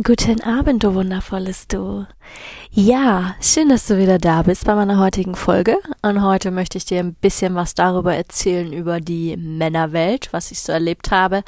[0.00, 2.06] Guten Abend, du wundervolles Du.
[2.70, 5.76] Ja, schön, dass du wieder da bist bei meiner heutigen Folge.
[6.02, 10.62] Und heute möchte ich dir ein bisschen was darüber erzählen, über die Männerwelt, was ich
[10.62, 11.42] so erlebt habe,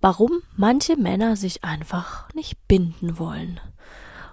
[0.00, 3.60] warum manche Männer sich einfach nicht binden wollen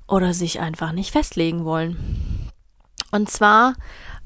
[0.07, 2.49] oder sich einfach nicht festlegen wollen.
[3.11, 3.75] Und zwar,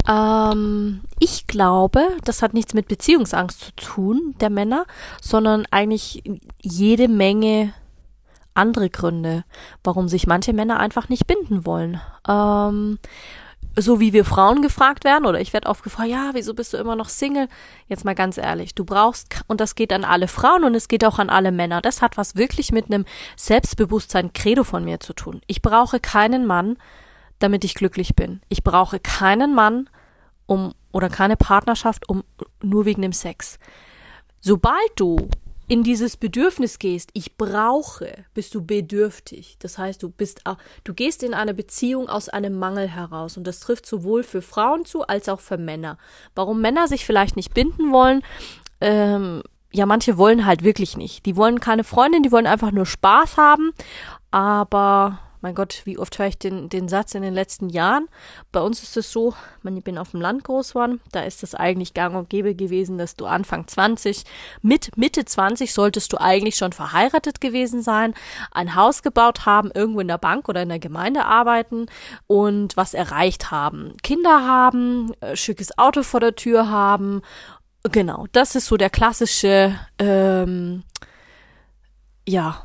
[0.08, 4.86] ähm, ich glaube, das hat nichts mit Beziehungsangst zu tun, der Männer,
[5.22, 6.24] sondern eigentlich
[6.62, 7.74] jede Menge
[8.54, 9.44] andere Gründe,
[9.84, 12.02] warum sich manche Männer einfach nicht binden wollen.
[12.28, 13.00] Ähm,
[13.78, 16.78] so wie wir Frauen gefragt werden, oder ich werde oft gefragt, ja, wieso bist du
[16.78, 17.48] immer noch Single?
[17.88, 21.06] Jetzt mal ganz ehrlich, du brauchst, und das geht an alle Frauen und es geht
[21.06, 21.82] auch an alle Männer.
[21.82, 23.06] Das hat was wirklich mit einem
[23.38, 25.42] Selbstbewusstsein Credo von mir zu tun.
[25.48, 26.78] Ich brauche keinen Mann,
[27.40, 28.42] damit ich glücklich bin.
[28.50, 29.90] Ich brauche keinen Mann,
[30.48, 32.24] um, oder keine Partnerschaft, um,
[32.62, 33.58] nur wegen dem Sex.
[34.42, 35.30] Sobald du
[35.72, 39.56] in dieses Bedürfnis gehst, ich brauche, bist du bedürftig.
[39.60, 40.42] Das heißt, du bist,
[40.84, 43.38] du gehst in eine Beziehung aus einem Mangel heraus.
[43.38, 45.98] Und das trifft sowohl für Frauen zu als auch für Männer.
[46.36, 48.22] Warum Männer sich vielleicht nicht binden wollen,
[48.82, 51.26] ähm, ja, manche wollen halt wirklich nicht.
[51.26, 53.72] Die wollen keine Freundin, die wollen einfach nur Spaß haben.
[54.30, 58.08] Aber mein Gott, wie oft höre ich den, den Satz in den letzten Jahren?
[58.52, 61.56] Bei uns ist es so, ich bin auf dem Land groß geworden, da ist es
[61.56, 64.24] eigentlich gang und gäbe gewesen, dass du Anfang 20,
[64.62, 68.14] mit Mitte 20 solltest du eigentlich schon verheiratet gewesen sein,
[68.52, 71.88] ein Haus gebaut haben, irgendwo in der Bank oder in der Gemeinde arbeiten
[72.28, 73.96] und was erreicht haben.
[74.04, 77.22] Kinder haben, äh, schickes Auto vor der Tür haben.
[77.84, 80.84] Genau, das ist so der klassische, ähm,
[82.28, 82.64] ja,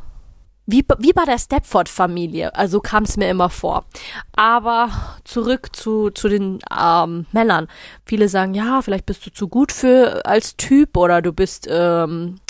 [0.66, 3.84] wie, wie bei der Stepford-Familie, also kam es mir immer vor.
[4.32, 4.90] Aber
[5.24, 7.68] zurück zu, zu den ähm, Männern.
[8.04, 12.40] Viele sagen, ja, vielleicht bist du zu gut für als Typ oder du bist, ähm,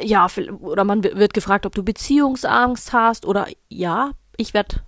[0.00, 0.26] ja,
[0.60, 4.80] oder man wird gefragt, ob du Beziehungsangst hast oder ja, ich werde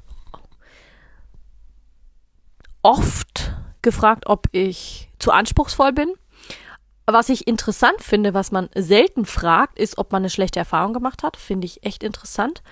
[2.83, 6.15] oft gefragt, ob ich zu anspruchsvoll bin
[7.13, 11.23] was ich interessant finde, was man selten fragt, ist, ob man eine schlechte Erfahrung gemacht
[11.23, 11.37] hat.
[11.37, 12.63] Finde ich echt interessant.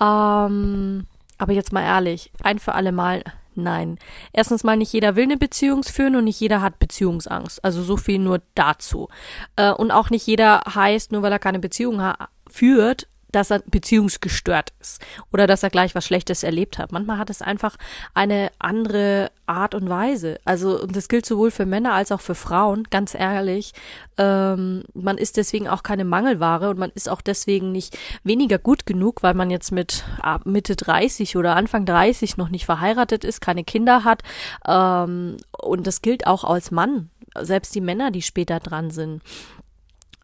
[0.00, 1.06] Ähm,
[1.38, 3.24] aber jetzt mal ehrlich, ein für alle Mal,
[3.54, 3.98] nein.
[4.32, 7.64] Erstens mal, nicht jeder will eine Beziehung führen und nicht jeder hat Beziehungsangst.
[7.64, 9.08] Also so viel nur dazu.
[9.56, 12.00] Äh, und auch nicht jeder heißt, nur weil er keine Beziehung
[12.48, 16.92] führt, dass er beziehungsgestört ist oder dass er gleich was Schlechtes erlebt hat.
[16.92, 17.76] Manchmal hat es einfach
[18.14, 20.38] eine andere Art und Weise.
[20.44, 22.84] Also und das gilt sowohl für Männer als auch für Frauen.
[22.90, 23.72] Ganz ehrlich,
[24.18, 28.86] ähm, man ist deswegen auch keine Mangelware und man ist auch deswegen nicht weniger gut
[28.86, 30.04] genug, weil man jetzt mit
[30.44, 34.22] Mitte 30 oder Anfang 30 noch nicht verheiratet ist, keine Kinder hat.
[34.66, 37.10] Ähm, und das gilt auch als Mann.
[37.40, 39.22] Selbst die Männer, die später dran sind.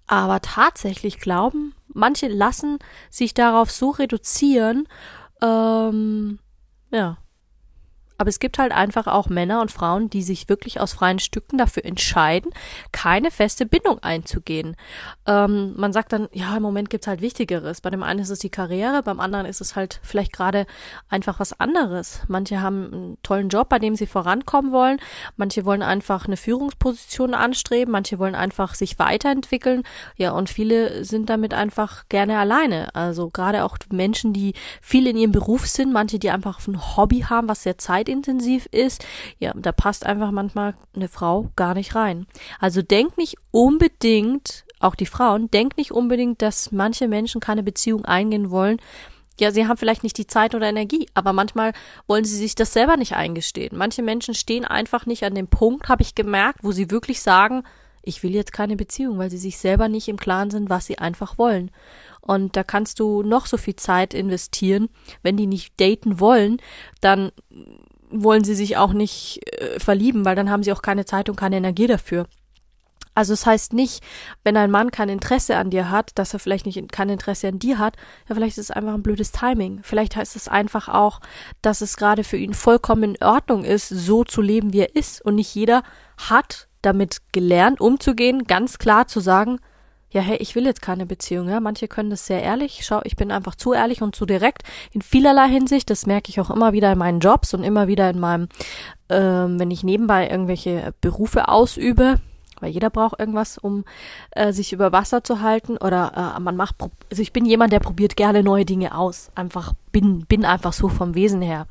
[0.07, 2.79] Aber tatsächlich glauben manche lassen
[3.11, 4.89] sich darauf so reduzieren,
[5.43, 6.39] ähm,
[6.91, 7.19] ja,
[8.21, 11.57] aber es gibt halt einfach auch Männer und Frauen, die sich wirklich aus freien Stücken
[11.57, 12.51] dafür entscheiden,
[12.93, 14.77] keine feste Bindung einzugehen.
[15.27, 17.81] Ähm, man sagt dann, ja, im Moment gibt's halt Wichtigeres.
[17.81, 20.67] Bei dem einen ist es die Karriere, beim anderen ist es halt vielleicht gerade
[21.09, 22.21] einfach was anderes.
[22.29, 24.99] Manche haben einen tollen Job, bei dem sie vorankommen wollen.
[25.39, 27.91] Manche wollen einfach eine Führungsposition anstreben.
[27.91, 29.83] Manche wollen einfach sich weiterentwickeln.
[30.17, 32.95] Ja, und viele sind damit einfach gerne alleine.
[32.95, 34.53] Also gerade auch Menschen, die
[34.83, 38.67] viel in ihrem Beruf sind, manche, die einfach ein Hobby haben, was sehr Zeit zeitintensiv
[38.67, 39.05] ist,
[39.39, 42.27] ja, da passt einfach manchmal eine Frau gar nicht rein.
[42.59, 48.05] Also denk nicht unbedingt, auch die Frauen, denk nicht unbedingt, dass manche Menschen keine Beziehung
[48.05, 48.79] eingehen wollen.
[49.39, 51.73] Ja, sie haben vielleicht nicht die Zeit oder Energie, aber manchmal
[52.07, 53.77] wollen sie sich das selber nicht eingestehen.
[53.77, 57.63] Manche Menschen stehen einfach nicht an dem Punkt, habe ich gemerkt, wo sie wirklich sagen,
[58.03, 60.99] ich will jetzt keine Beziehung, weil sie sich selber nicht im Klaren sind, was sie
[60.99, 61.71] einfach wollen.
[62.21, 64.89] Und da kannst du noch so viel Zeit investieren.
[65.23, 66.59] Wenn die nicht daten wollen,
[67.01, 67.33] dann
[68.11, 71.37] wollen sie sich auch nicht äh, verlieben, weil dann haben sie auch keine Zeit und
[71.37, 72.27] keine Energie dafür.
[73.15, 74.03] Also es das heißt nicht,
[74.45, 77.59] wenn ein Mann kein Interesse an dir hat, dass er vielleicht nicht kein Interesse an
[77.59, 77.97] dir hat,
[78.29, 79.81] ja vielleicht ist es einfach ein blödes Timing.
[79.83, 81.21] Vielleicht heißt es einfach auch,
[81.61, 85.23] dass es gerade für ihn vollkommen in Ordnung ist, so zu leben, wie er ist.
[85.25, 85.83] Und nicht jeder
[86.17, 89.59] hat damit gelernt, umzugehen, ganz klar zu sagen,
[90.11, 91.61] ja, hey, ich will jetzt keine Beziehung, ja.
[91.61, 92.81] Manche können das sehr ehrlich.
[92.85, 94.63] Schau, ich bin einfach zu ehrlich und zu direkt
[94.93, 95.89] in vielerlei Hinsicht.
[95.89, 98.49] Das merke ich auch immer wieder in meinen Jobs und immer wieder in meinem,
[99.09, 102.17] ähm, wenn ich nebenbei irgendwelche Berufe ausübe,
[102.59, 103.85] weil jeder braucht irgendwas, um
[104.33, 106.75] äh, sich über Wasser zu halten oder äh, man macht,
[107.11, 109.31] also ich bin jemand, der probiert gerne neue Dinge aus.
[109.37, 111.69] Einfach bin, bin einfach so vom Wesen her.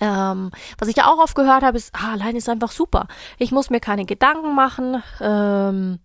[0.00, 3.08] Ähm, was ich ja auch oft gehört habe, ist, ah, allein ist einfach super.
[3.38, 5.02] Ich muss mir keine Gedanken machen.
[5.20, 5.98] Ähm,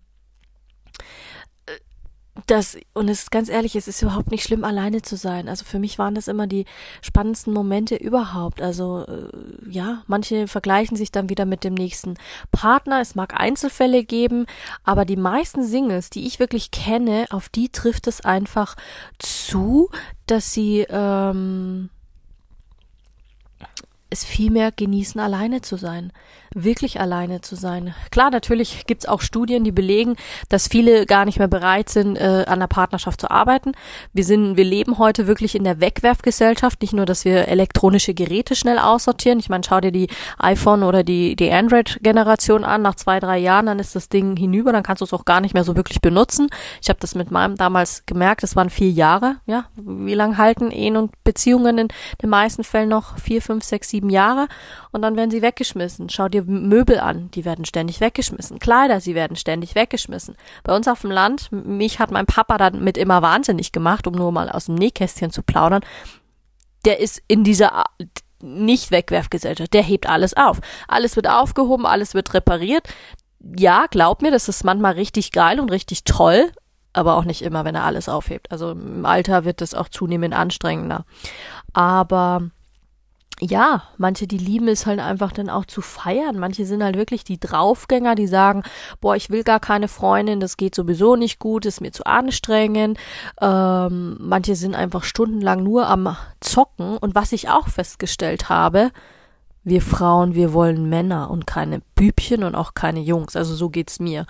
[2.50, 5.48] das, und es ist ganz ehrlich, es ist überhaupt nicht schlimm, alleine zu sein.
[5.48, 6.64] Also für mich waren das immer die
[7.00, 8.60] spannendsten Momente überhaupt.
[8.60, 12.14] Also äh, ja, manche vergleichen sich dann wieder mit dem nächsten
[12.50, 13.00] Partner.
[13.00, 14.46] Es mag Einzelfälle geben,
[14.82, 18.74] aber die meisten Singles, die ich wirklich kenne, auf die trifft es einfach
[19.18, 19.88] zu,
[20.26, 21.88] dass sie ähm,
[24.10, 26.12] es viel mehr genießen, alleine zu sein.
[26.52, 27.94] Wirklich alleine zu sein.
[28.10, 30.16] Klar, natürlich gibt's auch Studien, die belegen,
[30.48, 33.72] dass viele gar nicht mehr bereit sind, äh, an der Partnerschaft zu arbeiten.
[34.12, 36.82] Wir sind, wir leben heute wirklich in der Wegwerfgesellschaft.
[36.82, 39.38] Nicht nur, dass wir elektronische Geräte schnell aussortieren.
[39.38, 40.08] Ich meine, schau dir die
[40.38, 42.82] iPhone oder die, die Android-Generation an.
[42.82, 44.72] Nach zwei, drei Jahren, dann ist das Ding hinüber.
[44.72, 46.48] Dann kannst du es auch gar nicht mehr so wirklich benutzen.
[46.82, 48.42] Ich habe das mit meinem damals gemerkt.
[48.42, 49.36] Es waren vier Jahre.
[49.46, 51.88] Ja, wie lang halten Ehen und Beziehungen in
[52.20, 53.18] den meisten Fällen noch?
[53.18, 54.48] Vier, fünf, sechs, sieben sieben Jahre
[54.92, 56.08] und dann werden sie weggeschmissen.
[56.08, 58.58] Schau dir Möbel an, die werden ständig weggeschmissen.
[58.58, 60.36] Kleider, sie werden ständig weggeschmissen.
[60.64, 64.32] Bei uns auf dem Land, mich hat mein Papa damit immer wahnsinnig gemacht, um nur
[64.32, 65.82] mal aus dem Nähkästchen zu plaudern.
[66.84, 67.84] Der ist in dieser
[68.42, 70.60] nicht Wegwerfgesellschaft, der hebt alles auf.
[70.88, 72.88] Alles wird aufgehoben, alles wird repariert.
[73.56, 76.50] Ja, glaub mir, das ist manchmal richtig geil und richtig toll,
[76.92, 78.50] aber auch nicht immer, wenn er alles aufhebt.
[78.50, 81.04] Also im Alter wird das auch zunehmend anstrengender.
[81.72, 82.50] Aber
[83.40, 86.38] ja, manche, die lieben es halt einfach dann auch zu feiern.
[86.38, 88.62] Manche sind halt wirklich die Draufgänger, die sagen,
[89.00, 92.98] boah, ich will gar keine Freundin, das geht sowieso nicht gut, ist mir zu anstrengend.
[93.40, 96.98] Ähm, manche sind einfach stundenlang nur am Zocken.
[96.98, 98.90] Und was ich auch festgestellt habe,
[99.62, 103.36] wir Frauen, wir wollen Männer und keine Bübchen und auch keine Jungs.
[103.36, 104.26] Also so geht's mir.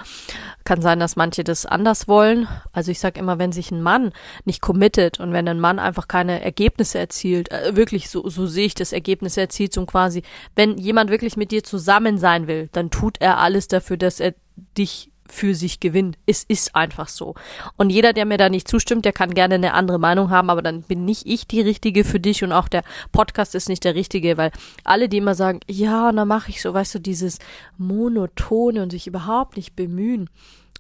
[0.65, 2.49] Kann sein, dass manche das anders wollen.
[2.73, 4.13] Also ich sag immer, wenn sich ein Mann
[4.45, 8.67] nicht committet und wenn ein Mann einfach keine Ergebnisse erzielt, äh, wirklich so, so sehe
[8.67, 10.23] ich das Ergebnisse erzielt, so quasi,
[10.57, 14.35] wenn jemand wirklich mit dir zusammen sein will, dann tut er alles dafür, dass er
[14.77, 16.19] dich für sich gewinnt.
[16.27, 17.35] Es ist einfach so.
[17.77, 20.63] Und jeder, der mir da nicht zustimmt, der kann gerne eine andere Meinung haben, aber
[20.63, 22.83] dann bin nicht ich die Richtige für dich und auch der
[23.13, 24.51] Podcast ist nicht der Richtige, weil
[24.85, 27.39] alle, die immer sagen, ja, und dann mache ich so, weißt du, dieses
[27.79, 30.29] Monotone und sich überhaupt nicht bemühen.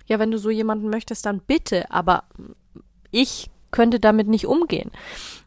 [0.06, 2.24] Ja, wenn du so jemanden möchtest, dann bitte, aber
[3.10, 4.90] ich könnte damit nicht umgehen.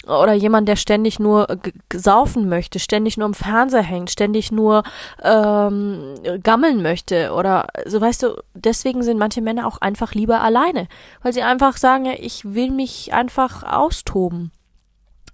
[0.05, 1.47] Oder jemand, der ständig nur
[1.93, 4.83] saufen möchte, ständig nur im Fernseher hängt, ständig nur
[5.21, 7.31] ähm, gammeln möchte.
[7.31, 10.87] Oder so weißt du, deswegen sind manche Männer auch einfach lieber alleine.
[11.21, 14.51] Weil sie einfach sagen, ja, ich will mich einfach austoben.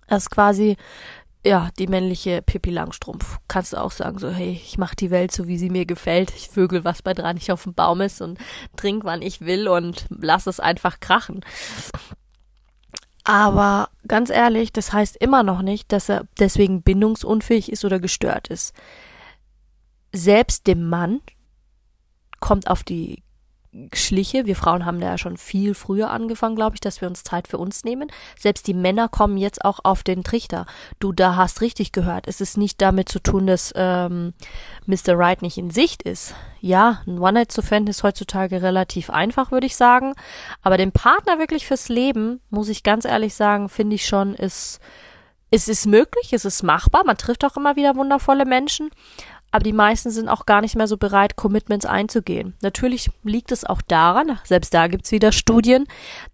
[0.07, 0.77] Das ist quasi
[1.45, 3.37] ja, die männliche Pippi Langstrumpf.
[3.47, 6.33] Kannst du auch sagen, so, hey, ich mach die Welt so, wie sie mir gefällt.
[6.35, 8.37] Ich vögel, was bei dran nicht auf dem Baum ist und
[8.75, 11.41] trink, wann ich will und lass es einfach krachen.
[13.29, 18.47] Aber ganz ehrlich, das heißt immer noch nicht, dass er deswegen bindungsunfähig ist oder gestört
[18.47, 18.73] ist.
[20.11, 21.21] Selbst dem Mann
[22.39, 23.21] kommt auf die
[23.93, 24.45] Schliche.
[24.45, 27.47] Wir Frauen haben da ja schon viel früher angefangen, glaube ich, dass wir uns Zeit
[27.47, 28.11] für uns nehmen.
[28.37, 30.65] Selbst die Männer kommen jetzt auch auf den Trichter.
[30.99, 32.27] Du da hast richtig gehört.
[32.27, 34.33] Es ist nicht damit zu tun, dass ähm,
[34.87, 35.17] Mr.
[35.17, 36.33] Right nicht in Sicht ist.
[36.61, 40.13] Ja, ein One-Night zu finden ist heutzutage relativ einfach, würde ich sagen.
[40.63, 44.79] Aber den Partner wirklich fürs Leben, muss ich ganz ehrlich sagen, finde ich schon, ist
[45.51, 47.03] es ist möglich, es ist machbar.
[47.05, 48.91] Man trifft auch immer wieder wundervolle Menschen
[49.51, 52.55] aber die meisten sind auch gar nicht mehr so bereit, Commitments einzugehen.
[52.61, 55.85] Natürlich liegt es auch daran, selbst da gibt's wieder Studien,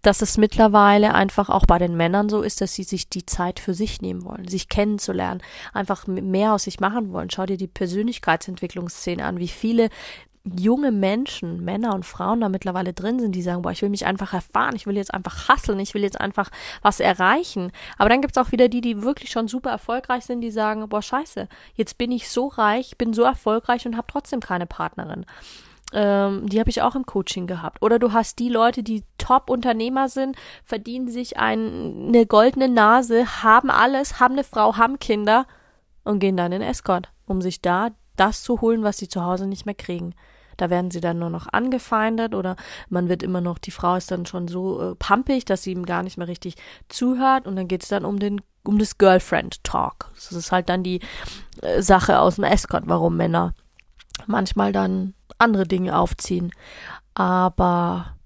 [0.02, 3.60] dass es mittlerweile einfach auch bei den Männern so ist, dass sie sich die Zeit
[3.60, 5.42] für sich nehmen wollen, sich kennenzulernen,
[5.72, 7.30] einfach mehr aus sich machen wollen.
[7.30, 9.88] Schau dir die Persönlichkeitsentwicklungsszene an, wie viele
[10.54, 14.06] junge Menschen, Männer und Frauen da mittlerweile drin sind, die sagen, boah, ich will mich
[14.06, 16.50] einfach erfahren, ich will jetzt einfach hasseln, ich will jetzt einfach
[16.82, 17.72] was erreichen.
[17.98, 21.02] Aber dann gibt's auch wieder die, die wirklich schon super erfolgreich sind, die sagen, boah,
[21.02, 25.26] scheiße, jetzt bin ich so reich, bin so erfolgreich und habe trotzdem keine Partnerin.
[25.92, 27.82] Ähm, die habe ich auch im Coaching gehabt.
[27.82, 33.70] Oder du hast die Leute, die Top-Unternehmer sind, verdienen sich ein, eine goldene Nase, haben
[33.70, 35.46] alles, haben eine Frau, haben Kinder
[36.04, 39.46] und gehen dann in Escort, um sich da das zu holen, was sie zu Hause
[39.46, 40.14] nicht mehr kriegen.
[40.56, 42.56] Da werden sie dann nur noch angefeindet oder
[42.88, 45.86] man wird immer noch, die Frau ist dann schon so äh, pampig, dass sie ihm
[45.86, 46.56] gar nicht mehr richtig
[46.88, 50.10] zuhört und dann geht es dann um den um das Girlfriend Talk.
[50.16, 51.00] Das ist halt dann die
[51.62, 53.54] äh, Sache aus dem Escort, warum Männer
[54.26, 56.50] manchmal dann andere Dinge aufziehen.
[57.14, 58.16] Aber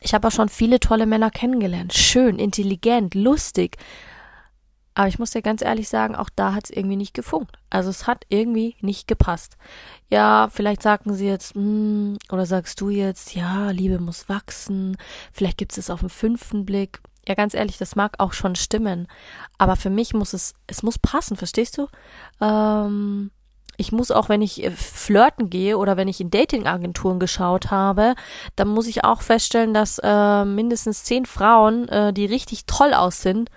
[0.00, 1.94] Ich habe auch schon viele tolle Männer kennengelernt.
[1.94, 3.78] Schön, intelligent, lustig.
[4.94, 7.56] Aber ich muss dir ganz ehrlich sagen, auch da hat es irgendwie nicht gefunkt.
[7.68, 9.56] Also es hat irgendwie nicht gepasst.
[10.08, 14.96] Ja, vielleicht sagen sie jetzt, mm, oder sagst du jetzt, ja, Liebe muss wachsen.
[15.32, 17.00] Vielleicht gibt es auf den fünften Blick.
[17.26, 19.08] Ja, ganz ehrlich, das mag auch schon stimmen.
[19.58, 21.88] Aber für mich muss es, es muss passen, verstehst du?
[22.40, 23.32] Ähm,
[23.76, 28.14] ich muss auch, wenn ich äh, flirten gehe oder wenn ich in Datingagenturen geschaut habe,
[28.54, 33.48] dann muss ich auch feststellen, dass äh, mindestens zehn Frauen, äh, die richtig toll aussehen,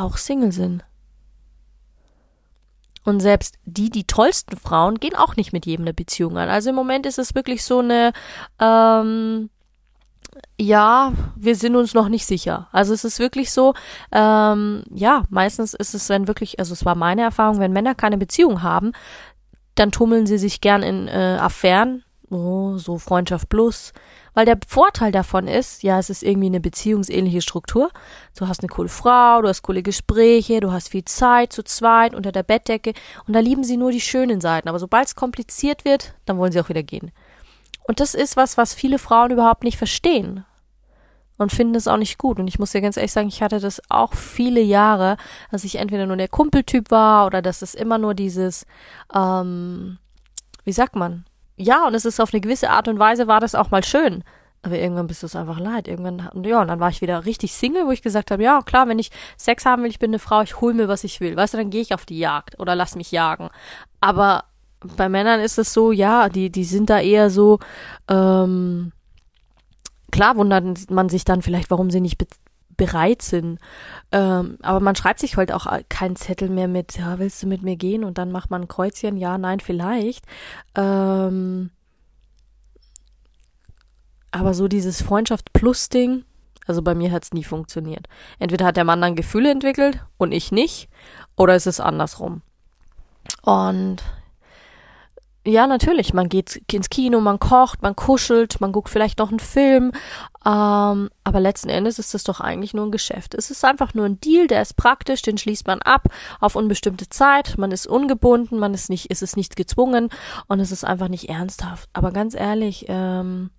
[0.00, 0.84] auch Single sind.
[3.04, 6.50] Und selbst die, die tollsten Frauen, gehen auch nicht mit jedem eine Beziehung an.
[6.50, 8.12] Also im Moment ist es wirklich so eine,
[8.60, 9.48] ähm,
[10.60, 12.68] ja, wir sind uns noch nicht sicher.
[12.70, 13.74] Also es ist wirklich so,
[14.12, 18.18] ähm, ja, meistens ist es, wenn wirklich, also es war meine Erfahrung, wenn Männer keine
[18.18, 18.92] Beziehung haben,
[19.74, 23.92] dann tummeln sie sich gern in äh, Affären, oh, so Freundschaft plus,
[24.34, 27.90] weil der Vorteil davon ist, ja, es ist irgendwie eine beziehungsähnliche Struktur.
[28.36, 32.14] Du hast eine coole Frau, du hast coole Gespräche, du hast viel Zeit zu zweit
[32.14, 32.92] unter der Bettdecke
[33.26, 34.68] und da lieben sie nur die schönen Seiten.
[34.68, 37.10] Aber sobald es kompliziert wird, dann wollen sie auch wieder gehen.
[37.84, 40.44] Und das ist was, was viele Frauen überhaupt nicht verstehen
[41.38, 42.38] und finden es auch nicht gut.
[42.38, 45.16] Und ich muss dir ganz ehrlich sagen, ich hatte das auch viele Jahre,
[45.50, 48.66] dass ich entweder nur der Kumpeltyp war oder dass es immer nur dieses,
[49.14, 49.98] ähm,
[50.64, 51.24] wie sagt man,
[51.58, 54.24] ja, und es ist auf eine gewisse Art und Weise war das auch mal schön.
[54.62, 55.86] Aber irgendwann bist du es einfach leid.
[55.86, 58.88] Irgendwann, ja, und dann war ich wieder richtig Single, wo ich gesagt habe, ja, klar,
[58.88, 61.36] wenn ich Sex haben will, ich bin eine Frau, ich hol mir, was ich will.
[61.36, 63.50] Weißt du, dann gehe ich auf die Jagd oder lass mich jagen.
[64.00, 64.44] Aber
[64.96, 67.58] bei Männern ist es so, ja, die, die sind da eher so,
[68.08, 68.92] ähm,
[70.10, 72.18] klar wundert man sich dann vielleicht, warum sie nicht
[72.78, 73.58] bereit sind.
[74.10, 77.62] Ähm, aber man schreibt sich heute auch keinen Zettel mehr mit, ja, willst du mit
[77.62, 78.04] mir gehen?
[78.04, 80.24] Und dann macht man ein Kreuzchen, ja, nein, vielleicht.
[80.74, 81.68] Ähm,
[84.30, 86.24] aber so dieses Freundschaft plus Ding,
[86.66, 88.08] also bei mir hat es nie funktioniert.
[88.38, 90.88] Entweder hat der Mann dann Gefühle entwickelt und ich nicht,
[91.36, 92.42] oder ist es andersrum.
[93.42, 94.02] Und
[95.46, 96.12] ja, natürlich.
[96.12, 99.92] Man geht ins Kino, man kocht, man kuschelt, man guckt vielleicht noch einen Film.
[100.44, 103.34] Ähm, aber letzten Endes ist es doch eigentlich nur ein Geschäft.
[103.34, 106.08] Es ist einfach nur ein Deal, der ist praktisch, den schließt man ab
[106.40, 107.56] auf unbestimmte Zeit.
[107.58, 110.10] Man ist ungebunden, man ist nicht, ist es nicht gezwungen
[110.48, 111.88] und es ist einfach nicht ernsthaft.
[111.92, 113.50] Aber ganz ehrlich, ähm,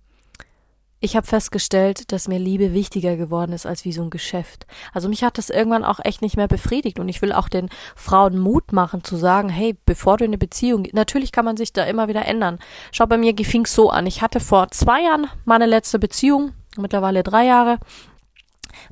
[1.00, 4.66] ich habe festgestellt, dass mir Liebe wichtiger geworden ist als wie so ein Geschäft.
[4.92, 7.70] Also mich hat das irgendwann auch echt nicht mehr befriedigt und ich will auch den
[7.96, 11.72] Frauen Mut machen zu sagen, hey, bevor du in eine Beziehung, natürlich kann man sich
[11.72, 12.58] da immer wieder ändern.
[12.92, 14.06] Schau, bei mir fing so an.
[14.06, 17.78] Ich hatte vor zwei Jahren meine letzte Beziehung, mittlerweile drei Jahre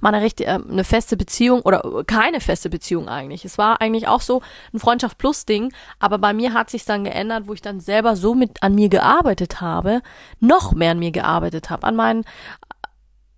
[0.00, 3.44] mal eine, richtig, äh, eine feste Beziehung oder keine feste Beziehung eigentlich.
[3.44, 4.42] Es war eigentlich auch so
[4.72, 8.16] ein Freundschaft plus Ding, aber bei mir hat sich dann geändert, wo ich dann selber
[8.16, 10.02] so mit an mir gearbeitet habe,
[10.40, 12.24] noch mehr an mir gearbeitet habe, an meinen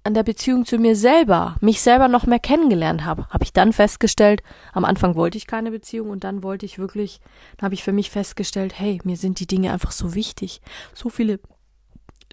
[0.03, 3.73] an der Beziehung zu mir selber, mich selber noch mehr kennengelernt habe, habe ich dann
[3.73, 4.43] festgestellt,
[4.73, 7.21] am Anfang wollte ich keine Beziehung und dann wollte ich wirklich,
[7.59, 10.63] dann habe ich für mich festgestellt, hey, mir sind die Dinge einfach so wichtig.
[10.95, 11.39] So viele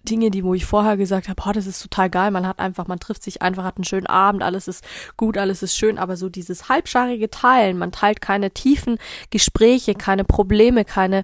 [0.09, 2.87] Dinge, die, wo ich vorher gesagt habe, oh, das ist total geil, man hat einfach,
[2.87, 4.83] man trifft sich einfach, hat einen schönen Abend, alles ist
[5.17, 8.97] gut, alles ist schön, aber so dieses halbscharige Teilen, man teilt keine tiefen
[9.29, 11.23] Gespräche, keine Probleme, keine,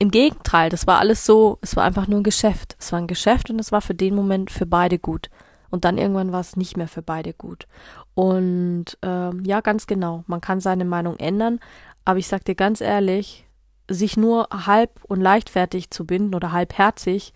[0.00, 2.74] im Gegenteil, das war alles so, es war einfach nur ein Geschäft.
[2.78, 5.28] Es war ein Geschäft und es war für den Moment für beide gut.
[5.68, 7.66] Und dann irgendwann war es nicht mehr für beide gut.
[8.14, 11.60] Und ähm, ja, ganz genau, man kann seine Meinung ändern,
[12.06, 13.46] aber ich sag dir ganz ehrlich,
[13.88, 17.34] sich nur halb und leichtfertig zu binden oder halbherzig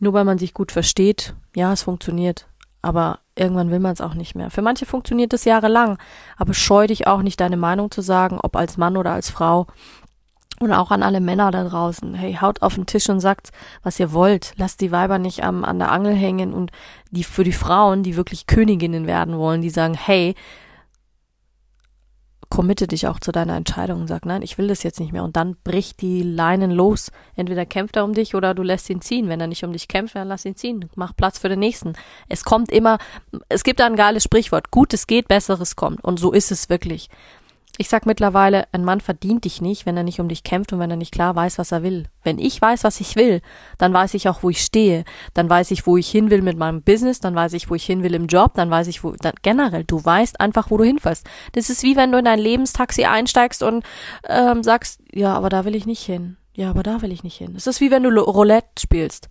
[0.00, 2.46] nur weil man sich gut versteht, ja, es funktioniert.
[2.82, 4.50] Aber irgendwann will man es auch nicht mehr.
[4.50, 5.98] Für manche funktioniert es jahrelang.
[6.36, 9.66] Aber scheu dich auch nicht, deine Meinung zu sagen, ob als Mann oder als Frau.
[10.60, 12.14] Und auch an alle Männer da draußen.
[12.14, 13.50] Hey, haut auf den Tisch und sagt,
[13.82, 14.54] was ihr wollt.
[14.56, 16.70] Lasst die Weiber nicht am, an der Angel hängen und
[17.10, 20.34] die, für die Frauen, die wirklich Königinnen werden wollen, die sagen, hey,
[22.48, 25.24] committe dich auch zu deiner Entscheidung und sag, nein, ich will das jetzt nicht mehr.
[25.24, 27.10] Und dann bricht die Leinen los.
[27.34, 29.28] Entweder kämpft er um dich oder du lässt ihn ziehen.
[29.28, 30.88] Wenn er nicht um dich kämpft, dann lass ihn ziehen.
[30.94, 31.94] Mach Platz für den nächsten.
[32.28, 32.98] Es kommt immer,
[33.48, 34.70] es gibt da ein geiles Sprichwort.
[34.70, 36.02] Gutes geht, Besseres kommt.
[36.04, 37.08] Und so ist es wirklich.
[37.78, 40.78] Ich sag mittlerweile, ein Mann verdient dich nicht, wenn er nicht um dich kämpft und
[40.78, 42.06] wenn er nicht klar weiß, was er will.
[42.22, 43.42] Wenn ich weiß, was ich will,
[43.76, 45.04] dann weiß ich auch, wo ich stehe.
[45.34, 47.84] Dann weiß ich, wo ich hin will mit meinem Business, dann weiß ich, wo ich
[47.84, 50.84] hin will im Job, dann weiß ich, wo, dann, generell, du weißt einfach, wo du
[50.84, 51.26] hinfährst.
[51.52, 53.84] Das ist wie wenn du in dein Lebenstaxi einsteigst und
[54.26, 56.38] ähm, sagst, ja, aber da will ich nicht hin.
[56.54, 57.54] Ja, aber da will ich nicht hin.
[57.56, 59.28] Es ist wie wenn du Roulette spielst.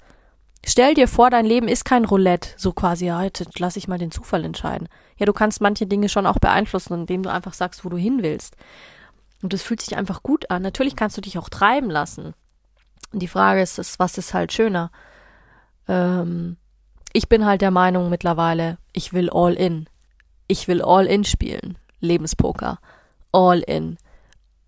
[0.64, 3.98] Stell dir vor, dein Leben ist kein Roulette, so quasi, ja, heute lass ich mal
[3.98, 4.88] den Zufall entscheiden.
[5.17, 8.22] Ja, du kannst manche Dinge schon auch beeinflussen, indem du einfach sagst, wo du hin
[8.22, 8.55] willst.
[9.41, 10.62] Und das fühlt sich einfach gut an.
[10.62, 12.34] Natürlich kannst du dich auch treiben lassen.
[13.13, 14.91] Und die Frage ist, was ist halt schöner?
[15.88, 16.57] Ähm,
[17.13, 19.88] Ich bin halt der Meinung mittlerweile, ich will all in.
[20.48, 21.77] Ich will all in spielen.
[22.01, 22.79] Lebenspoker.
[23.31, 23.98] All in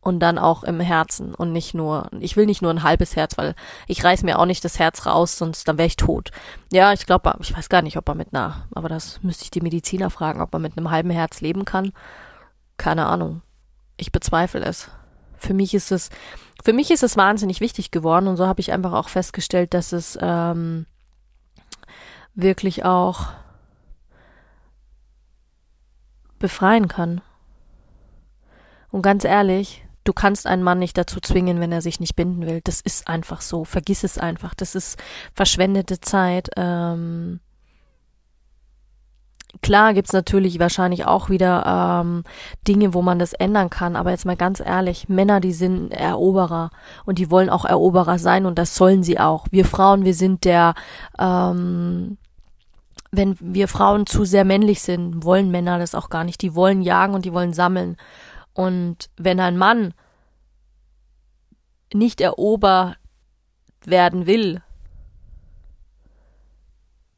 [0.07, 3.37] und dann auch im Herzen und nicht nur, ich will nicht nur ein halbes Herz,
[3.37, 3.55] weil
[3.87, 6.31] ich reiß mir auch nicht das Herz raus, sonst dann wäre ich tot.
[6.71, 9.51] Ja, ich glaube, ich weiß gar nicht, ob man mit einer, aber das müsste ich
[9.51, 11.91] die Mediziner fragen, ob man mit einem halben Herz leben kann.
[12.77, 13.41] Keine Ahnung.
[13.97, 14.89] Ich bezweifle es.
[15.35, 16.09] Für mich ist es,
[16.63, 19.91] für mich ist es wahnsinnig wichtig geworden und so habe ich einfach auch festgestellt, dass
[19.91, 20.85] es ähm,
[22.33, 23.25] wirklich auch
[26.39, 27.19] befreien kann.
[28.89, 32.45] Und ganz ehrlich, du kannst einen Mann nicht dazu zwingen, wenn er sich nicht binden
[32.45, 32.61] will.
[32.63, 33.65] Das ist einfach so.
[33.65, 34.53] Vergiss es einfach.
[34.55, 34.97] Das ist
[35.33, 36.49] verschwendete Zeit.
[36.55, 37.41] Ähm,
[39.61, 42.23] klar gibt's natürlich wahrscheinlich auch wieder ähm,
[42.67, 43.95] Dinge, wo man das ändern kann.
[43.95, 46.69] Aber jetzt mal ganz ehrlich, Männer, die sind Eroberer
[47.05, 49.47] und die wollen auch Eroberer sein und das sollen sie auch.
[49.51, 50.73] Wir Frauen, wir sind der
[51.19, 52.17] ähm,
[53.11, 56.41] wenn wir Frauen zu sehr männlich sind, wollen Männer das auch gar nicht.
[56.41, 57.97] Die wollen jagen und die wollen sammeln.
[58.57, 59.93] Und wenn ein Mann
[61.93, 62.97] nicht erobert
[63.85, 64.63] werden will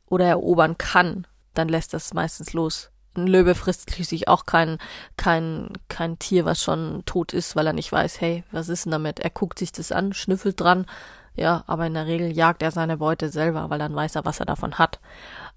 [0.08, 2.92] oder erobern kann, dann lässt das meistens los.
[3.16, 4.80] Ein Löwe frisst schließlich auch kein,
[5.16, 8.92] kein, kein Tier, was schon tot ist, weil er nicht weiß, hey, was ist denn
[8.92, 9.22] damit?
[9.22, 10.88] Er guckt sich das an, schnüffelt dran,
[11.36, 14.42] ja, aber in der Regel jagt er seine Beute selber, weil dann weiß er, was
[14.42, 15.00] er davon hat.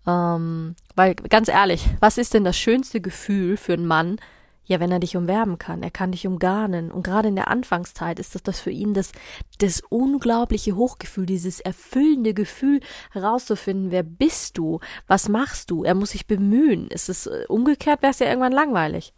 [0.06, 4.20] Ähm, weil, ganz ehrlich, was ist denn das schönste Gefühl für einen Mann,
[4.64, 6.90] ja, wenn er dich umwerben kann, er kann dich umgarnen.
[6.90, 9.12] Und gerade in der Anfangszeit ist das, das für ihn das,
[9.58, 16.10] das unglaubliche Hochgefühl, dieses erfüllende Gefühl herauszufinden, wer bist du, was machst du, er muss
[16.10, 16.88] sich bemühen.
[16.88, 19.12] Ist es äh, umgekehrt, wäre es ja irgendwann langweilig.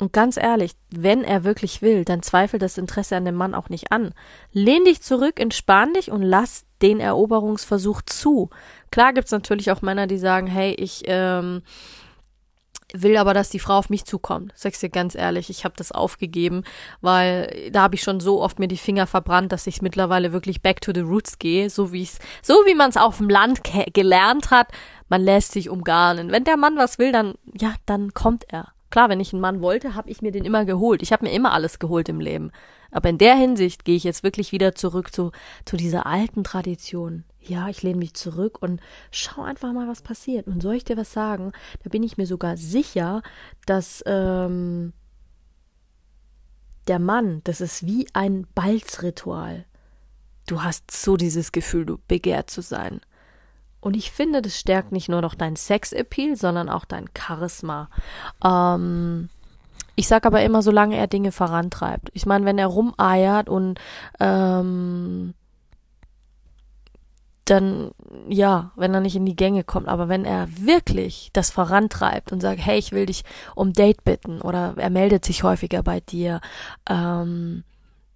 [0.00, 3.68] Und ganz ehrlich, wenn er wirklich will, dann zweifelt das Interesse an dem Mann auch
[3.68, 4.14] nicht an.
[4.52, 8.50] Lehn dich zurück, entspann dich und lass den Eroberungsversuch zu.
[8.92, 11.62] Klar gibt's natürlich auch Männer, die sagen, hey, ich ähm,
[12.94, 14.52] will aber, dass die Frau auf mich zukommt.
[14.54, 16.62] Sag's dir ganz ehrlich, ich habe das aufgegeben,
[17.00, 20.62] weil da habe ich schon so oft mir die Finger verbrannt, dass ich mittlerweile wirklich
[20.62, 23.62] back to the roots gehe, so wie es, so wie man es auf dem Land
[23.92, 24.68] gelernt hat.
[25.08, 26.30] Man lässt sich umgarnen.
[26.30, 28.72] Wenn der Mann was will, dann ja, dann kommt er.
[28.90, 31.02] Klar, wenn ich einen Mann wollte, habe ich mir den immer geholt.
[31.02, 32.50] Ich habe mir immer alles geholt im Leben.
[32.90, 35.30] Aber in der Hinsicht gehe ich jetzt wirklich wieder zurück zu,
[35.66, 37.24] zu dieser alten Tradition.
[37.40, 40.46] Ja, ich lehne mich zurück und schau einfach mal, was passiert.
[40.46, 41.52] Und soll ich dir was sagen?
[41.82, 43.22] Da bin ich mir sogar sicher,
[43.66, 44.94] dass ähm,
[46.86, 49.66] der Mann, das ist wie ein Balzritual.
[50.46, 53.00] Du hast so dieses Gefühl, du begehrt zu sein.
[53.80, 57.88] Und ich finde, das stärkt nicht nur noch dein Sexappeal, sondern auch dein Charisma.
[58.44, 59.28] Ähm,
[59.94, 62.10] ich sag aber immer, solange er Dinge vorantreibt.
[62.12, 63.80] Ich meine, wenn er rumeiert und
[64.20, 65.34] ähm,
[67.44, 67.90] dann
[68.28, 72.40] ja, wenn er nicht in die Gänge kommt, aber wenn er wirklich das vorantreibt und
[72.40, 76.40] sagt, hey, ich will dich um Date bitten oder er meldet sich häufiger bei dir,
[76.88, 77.64] ähm,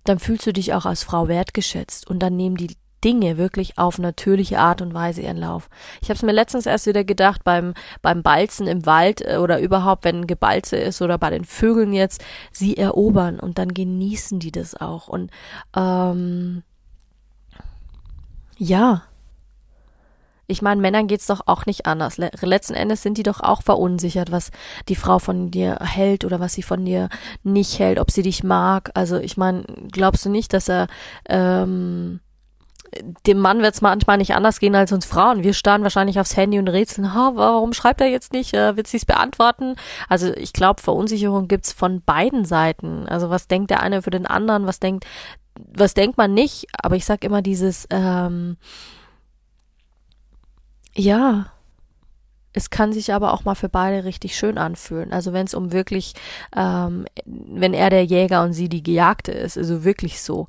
[0.05, 3.99] dann fühlst du dich auch als Frau wertgeschätzt und dann nehmen die Dinge wirklich auf
[3.99, 5.69] natürliche Art und Weise ihren Lauf.
[6.01, 9.61] Ich habe es mir letztens erst wieder gedacht beim beim Balzen im Wald äh, oder
[9.61, 14.53] überhaupt wenn Gebalze ist oder bei den Vögeln jetzt, sie erobern und dann genießen die
[14.53, 15.31] das auch und
[15.77, 16.63] ähm,
[18.59, 19.03] ja.
[20.49, 22.19] Ich meine, Männern geht's doch auch nicht anders.
[22.19, 24.51] Letzten Endes sind die doch auch verunsichert, was
[24.89, 27.09] die Frau von dir hält oder was sie von dir
[27.43, 28.91] nicht hält, ob sie dich mag.
[28.95, 30.89] Also ich meine, glaubst du nicht, dass er
[31.29, 32.21] ähm,
[33.27, 35.43] dem Mann wird es manchmal nicht anders gehen als uns Frauen.
[35.43, 38.55] Wir starren wahrscheinlich aufs Handy und rätseln, ha, warum schreibt er jetzt nicht?
[38.55, 39.77] Äh, wird sie es beantworten?
[40.09, 43.09] Also ich glaube, Verunsicherung gibt's von beiden Seiten.
[43.09, 45.05] Also was denkt der eine für den anderen, was denkt,
[45.55, 46.67] was denkt man nicht?
[46.83, 48.57] Aber ich sag immer dieses, ähm,
[50.95, 51.47] ja,
[52.53, 55.13] es kann sich aber auch mal für beide richtig schön anfühlen.
[55.13, 56.15] Also wenn es um wirklich,
[56.55, 60.49] ähm, wenn er der Jäger und sie die Gejagte ist, also wirklich so.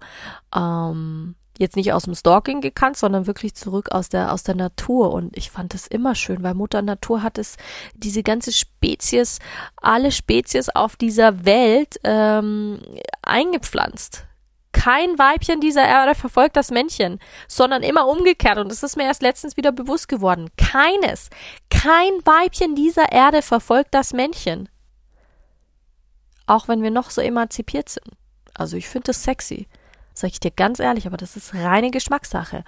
[0.53, 5.13] Ähm, jetzt nicht aus dem Stalking gekannt, sondern wirklich zurück aus der aus der Natur
[5.13, 7.57] und ich fand es immer schön, weil Mutter Natur hat es
[7.93, 9.39] diese ganze Spezies,
[9.77, 12.79] alle Spezies auf dieser Welt ähm,
[13.21, 14.25] eingepflanzt.
[14.71, 18.57] Kein Weibchen dieser Erde verfolgt das Männchen, sondern immer umgekehrt.
[18.57, 20.49] Und das ist mir erst letztens wieder bewusst geworden.
[20.57, 21.29] Keines,
[21.69, 24.67] kein Weibchen dieser Erde verfolgt das Männchen.
[26.47, 28.09] Auch wenn wir noch so emanzipiert sind.
[28.55, 29.67] Also ich finde das sexy.
[30.13, 32.63] Sag ich dir ganz ehrlich, aber das ist reine Geschmackssache.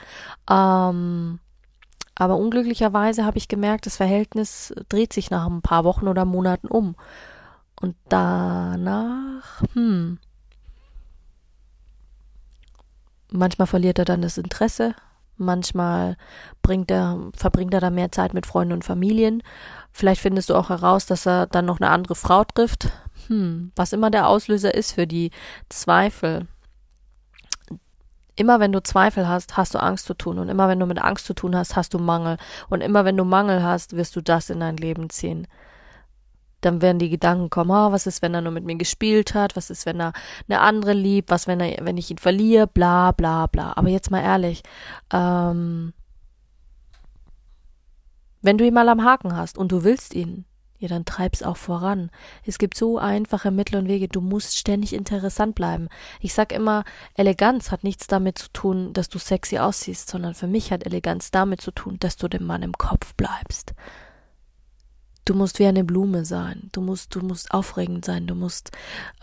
[0.49, 1.39] Ähm,
[2.15, 6.67] aber unglücklicherweise habe ich gemerkt, das Verhältnis dreht sich nach ein paar Wochen oder Monaten
[6.67, 6.95] um.
[7.79, 10.19] Und danach, hm.
[13.31, 14.95] Manchmal verliert er dann das Interesse,
[15.37, 16.15] Manchmal
[16.61, 19.43] bringt er, verbringt er da mehr Zeit mit Freunden und Familien.
[19.91, 22.89] Vielleicht findest du auch heraus, dass er dann noch eine andere Frau trifft.
[23.27, 25.31] Hm, was immer der Auslöser ist für die
[25.67, 26.47] Zweifel.
[28.35, 30.39] Immer wenn du Zweifel hast, hast du Angst zu tun.
[30.39, 32.37] Und immer wenn du mit Angst zu tun hast, hast du Mangel.
[32.69, 35.47] Und immer wenn du Mangel hast, wirst du das in dein Leben ziehen.
[36.61, 39.55] Dann werden die Gedanken kommen, oh, was ist, wenn er nur mit mir gespielt hat?
[39.55, 40.13] Was ist, wenn er
[40.49, 41.29] eine andere liebt?
[41.29, 42.67] Was, wenn er, wenn ich ihn verliere?
[42.67, 43.73] Bla, bla, bla.
[43.75, 44.63] Aber jetzt mal ehrlich,
[45.13, 45.93] ähm,
[48.41, 50.45] wenn du ihn mal am Haken hast und du willst ihn,
[50.85, 52.11] ja, dann treib's auch voran.
[52.43, 54.07] Es gibt so einfache Mittel und Wege.
[54.07, 55.89] Du musst ständig interessant bleiben.
[56.19, 56.83] Ich sag immer,
[57.15, 61.31] Eleganz hat nichts damit zu tun, dass du sexy aussiehst, sondern für mich hat Eleganz
[61.31, 63.73] damit zu tun, dass du dem Mann im Kopf bleibst.
[65.25, 66.69] Du musst wie eine Blume sein.
[66.71, 68.27] Du musst, du musst aufregend sein.
[68.27, 68.69] Du musst,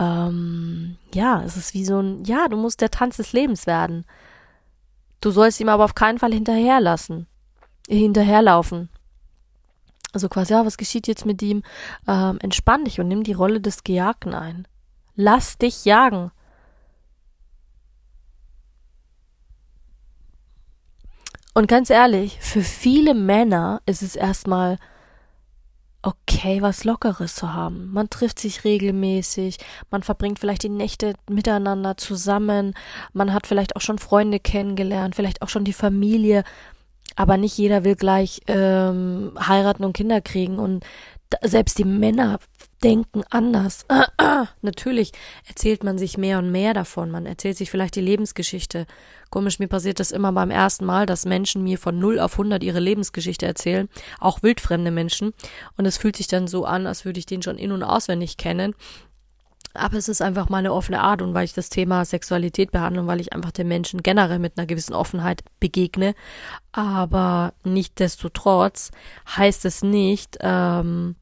[0.00, 4.04] ähm, ja, es ist wie so ein, ja, du musst der Tanz des Lebens werden.
[5.20, 7.28] Du sollst ihm aber auf keinen Fall hinterherlassen,
[7.88, 8.88] hinterherlaufen.
[10.12, 11.62] Also quasi, ja, was geschieht jetzt mit ihm?
[12.06, 14.68] Ähm, entspann dich und nimm die Rolle des Gejagten ein.
[15.14, 16.30] Lass dich jagen.
[21.54, 24.78] Und ganz ehrlich, für viele Männer ist es erstmal
[26.02, 27.92] okay, was Lockeres zu haben.
[27.92, 29.58] Man trifft sich regelmäßig,
[29.90, 32.74] man verbringt vielleicht die Nächte miteinander zusammen,
[33.12, 36.42] man hat vielleicht auch schon Freunde kennengelernt, vielleicht auch schon die Familie.
[37.16, 40.84] Aber nicht jeder will gleich ähm, heiraten und Kinder kriegen und
[41.42, 42.38] selbst die Männer
[42.82, 43.86] denken anders.
[44.62, 45.12] Natürlich
[45.46, 47.10] erzählt man sich mehr und mehr davon.
[47.10, 48.86] Man erzählt sich vielleicht die Lebensgeschichte.
[49.30, 52.62] Komisch, mir passiert das immer beim ersten Mal, dass Menschen mir von 0 auf 100
[52.62, 53.88] ihre Lebensgeschichte erzählen.
[54.20, 55.32] Auch wildfremde Menschen.
[55.76, 58.36] Und es fühlt sich dann so an, als würde ich den schon in- und auswendig
[58.36, 58.74] kennen.
[59.74, 63.06] Aber es ist einfach meine offene Art und weil ich das Thema Sexualität behandle und
[63.06, 66.14] weil ich einfach den Menschen generell mit einer gewissen Offenheit begegne.
[66.72, 68.90] Aber nichtdestotrotz
[69.36, 71.16] heißt es nicht, ähm,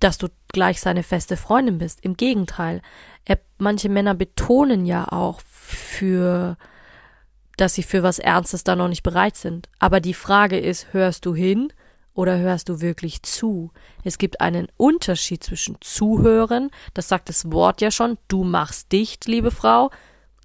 [0.00, 2.00] dass du gleich seine feste Freundin bist.
[2.02, 2.80] Im Gegenteil.
[3.24, 6.56] Er, manche Männer betonen ja auch für,
[7.56, 9.68] dass sie für was Ernstes da noch nicht bereit sind.
[9.78, 11.72] Aber die Frage ist, hörst du hin
[12.14, 13.72] oder hörst du wirklich zu?
[14.04, 19.26] Es gibt einen Unterschied zwischen zuhören, das sagt das Wort ja schon, du machst dicht,
[19.26, 19.90] liebe Frau,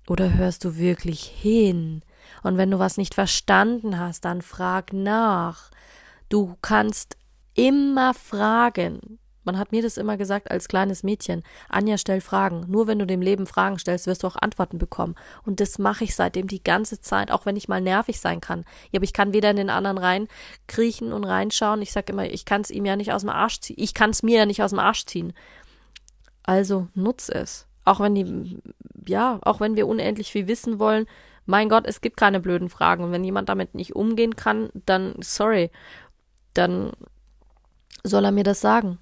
[0.08, 2.02] oder hörst du wirklich hin?
[2.44, 5.70] Und wenn du was nicht verstanden hast, dann frag nach.
[6.30, 7.18] Du kannst
[7.54, 9.20] immer fragen.
[9.50, 11.42] Man hat mir das immer gesagt als kleines Mädchen.
[11.70, 12.66] Anja, stell Fragen.
[12.68, 15.16] Nur wenn du dem Leben Fragen stellst, wirst du auch Antworten bekommen.
[15.44, 18.64] Und das mache ich seitdem die ganze Zeit, auch wenn ich mal nervig sein kann.
[18.92, 21.82] Ja, aber ich kann weder in den anderen reinkriechen und reinschauen.
[21.82, 23.78] Ich sag immer, ich kann es ihm ja nicht aus dem Arsch ziehen.
[23.80, 25.34] Ich kann es mir ja nicht aus dem Arsch ziehen.
[26.44, 27.66] Also nutz es.
[27.86, 28.60] Auch wenn die,
[29.08, 31.08] ja, auch wenn wir unendlich viel wissen wollen.
[31.48, 33.04] Mein Gott, es gibt keine blöden Fragen.
[33.04, 35.72] Und wenn jemand damit nicht umgehen kann, dann sorry.
[36.54, 36.92] Dann
[38.04, 39.00] soll er mir das sagen.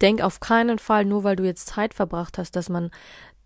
[0.00, 2.90] Denk auf keinen Fall, nur weil du jetzt Zeit verbracht hast, dass man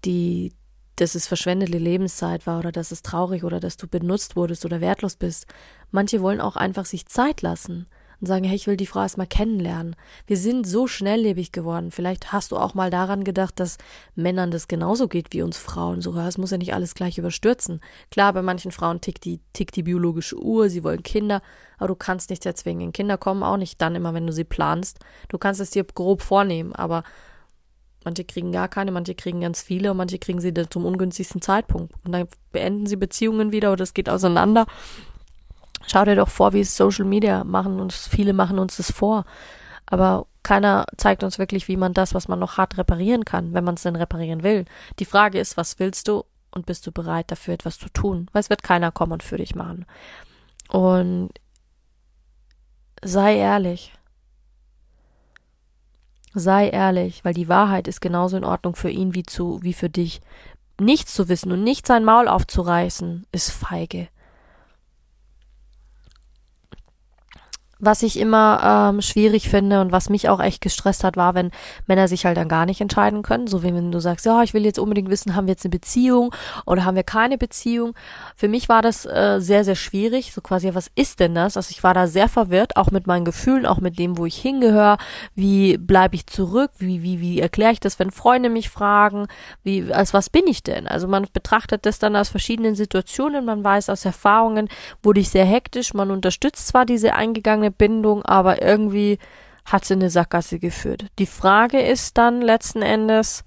[0.04, 0.52] die,
[0.96, 4.80] dass es verschwendete Lebenszeit war oder dass es traurig oder dass du benutzt wurdest oder
[4.80, 5.46] wertlos bist.
[5.90, 7.86] Manche wollen auch einfach sich Zeit lassen
[8.24, 9.96] und sagen, hey, ich will die Frau erstmal kennenlernen.
[10.26, 11.90] Wir sind so schnelllebig geworden.
[11.90, 13.76] Vielleicht hast du auch mal daran gedacht, dass
[14.14, 16.00] Männern das genauso geht wie uns Frauen.
[16.00, 17.80] Sogar es muss ja nicht alles gleich überstürzen.
[18.10, 21.42] Klar, bei manchen Frauen tickt die, tickt die biologische Uhr, sie wollen Kinder,
[21.76, 22.92] aber du kannst nicht erzwingen.
[22.94, 25.00] Kinder kommen auch nicht dann immer, wenn du sie planst.
[25.28, 27.04] Du kannst es dir grob vornehmen, aber
[28.04, 31.40] Manche kriegen gar keine, manche kriegen ganz viele und manche kriegen sie dann zum ungünstigsten
[31.40, 31.94] Zeitpunkt.
[32.04, 34.66] Und dann beenden sie Beziehungen wieder oder es geht auseinander.
[35.86, 39.24] Schau dir doch vor, wie es Social Media machen uns, viele machen uns das vor.
[39.86, 43.64] Aber keiner zeigt uns wirklich, wie man das, was man noch hart reparieren kann, wenn
[43.64, 44.64] man es denn reparieren will.
[44.98, 48.28] Die Frage ist, was willst du und bist du bereit dafür etwas zu tun?
[48.32, 49.86] Weil es wird keiner kommen und für dich machen.
[50.68, 51.30] Und
[53.02, 53.92] sei ehrlich.
[56.34, 59.88] Sei ehrlich, weil die Wahrheit ist genauso in Ordnung für ihn wie zu, wie für
[59.88, 60.20] dich.
[60.80, 64.08] Nichts zu wissen und nicht sein Maul aufzureißen, ist feige.
[67.78, 71.50] Was ich immer ähm, schwierig finde und was mich auch echt gestresst hat, war, wenn
[71.86, 73.46] Männer sich halt dann gar nicht entscheiden können.
[73.46, 75.70] So wie wenn du sagst, ja, ich will jetzt unbedingt wissen, haben wir jetzt eine
[75.70, 76.34] Beziehung
[76.66, 77.94] oder haben wir keine Beziehung.
[78.36, 80.32] Für mich war das äh, sehr, sehr schwierig.
[80.32, 81.56] So quasi, was ist denn das?
[81.56, 84.36] Also ich war da sehr verwirrt, auch mit meinen Gefühlen, auch mit dem, wo ich
[84.36, 84.98] hingehöre.
[85.34, 86.70] Wie bleibe ich zurück?
[86.78, 89.26] Wie, wie, wie erkläre ich das, wenn Freunde mich fragen?
[89.62, 90.86] Wie, als was bin ich denn?
[90.86, 93.44] Also man betrachtet das dann aus verschiedenen Situationen.
[93.44, 94.68] Man weiß aus Erfahrungen,
[95.02, 95.94] wurde ich sehr hektisch.
[95.94, 97.14] Man unterstützt zwar diese
[97.64, 99.18] irgendeine Bindung, aber irgendwie
[99.64, 101.06] hat sie eine Sackgasse geführt.
[101.18, 103.44] Die Frage ist dann letzten Endes,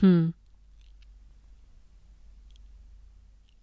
[0.00, 0.34] hm,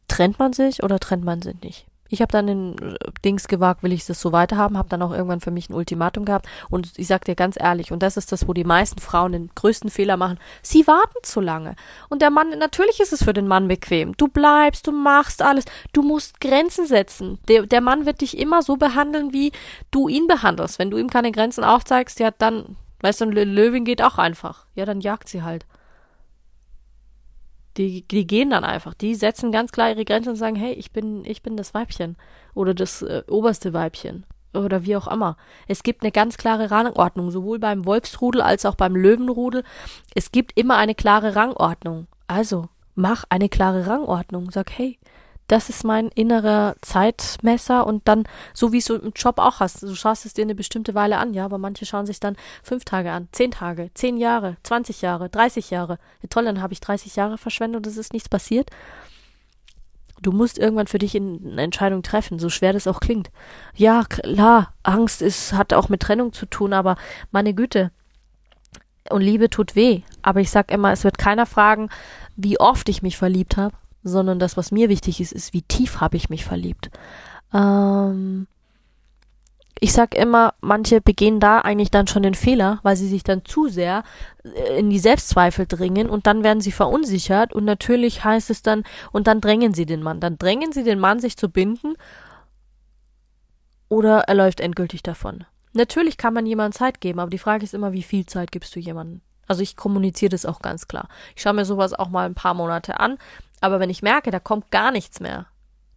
[0.08, 1.89] trennt man sich oder trennt man sich nicht?
[2.10, 5.12] Ich habe dann den äh, Dings gewagt, will ich das so weiterhaben, habe dann auch
[5.12, 8.32] irgendwann für mich ein Ultimatum gehabt und ich sag dir ganz ehrlich, und das ist
[8.32, 11.76] das, wo die meisten Frauen den größten Fehler machen, sie warten zu lange.
[12.10, 14.18] Und der Mann, natürlich ist es für den Mann bequem.
[14.18, 17.40] Du bleibst, du machst alles, du musst Grenzen setzen.
[17.48, 19.52] Der, der Mann wird dich immer so behandeln, wie
[19.92, 20.80] du ihn behandelst.
[20.80, 24.66] Wenn du ihm keine Grenzen aufzeigst, ja, dann, weißt du, eine Löwin geht auch einfach.
[24.76, 25.66] Ja, dann jagt sie halt.
[27.80, 28.94] Die, die gehen dann einfach.
[28.94, 32.18] Die setzen ganz klar ihre Grenzen und sagen, hey, ich bin, ich bin das Weibchen.
[32.54, 34.26] Oder das äh, oberste Weibchen.
[34.54, 35.38] Oder wie auch immer.
[35.70, 39.64] Es gibt eine ganz klare Rangordnung, sowohl beim Wolfsrudel als auch beim Löwenrudel.
[40.14, 42.08] Es gibt immer eine klare Rangordnung.
[42.28, 44.52] Also, mach eine klare Rangordnung.
[44.52, 45.00] Sag, hey,
[45.50, 49.96] das ist mein innerer Zeitmesser und dann, so wie du im Job auch hast, du
[49.96, 53.12] schaust es dir eine bestimmte Weile an, ja, aber manche schauen sich dann fünf Tage
[53.12, 55.98] an, zehn Tage, zehn Jahre, zwanzig Jahre, dreißig Jahre.
[56.22, 58.70] Ja, toll, dann habe ich dreißig Jahre verschwendet und es ist nichts passiert.
[60.22, 63.32] Du musst irgendwann für dich eine Entscheidung treffen, so schwer das auch klingt.
[63.74, 66.96] Ja, klar, Angst ist, hat auch mit Trennung zu tun, aber
[67.32, 67.92] meine Güte.
[69.10, 70.04] Und Liebe tut weh.
[70.22, 71.90] Aber ich sag immer, es wird keiner fragen,
[72.36, 76.02] wie oft ich mich verliebt habe sondern das, was mir wichtig ist, ist, wie tief
[76.02, 76.90] habe ich mich verliebt.
[77.54, 78.48] Ähm,
[79.82, 83.46] ich sag immer, manche begehen da eigentlich dann schon den Fehler, weil sie sich dann
[83.46, 84.04] zu sehr
[84.44, 88.84] äh, in die Selbstzweifel dringen und dann werden sie verunsichert und natürlich heißt es dann,
[89.12, 90.20] und dann drängen sie den Mann.
[90.20, 91.96] Dann drängen sie den Mann, sich zu binden
[93.88, 95.46] oder er läuft endgültig davon.
[95.74, 98.76] Natürlich kann man jemandem Zeit geben, aber die Frage ist immer, wie viel Zeit gibst
[98.76, 99.22] du jemandem?
[99.48, 101.08] Also ich kommuniziere das auch ganz klar.
[101.36, 103.18] Ich schaue mir sowas auch mal ein paar Monate an,
[103.62, 105.48] aber wenn ich merke, da kommt gar nichts mehr,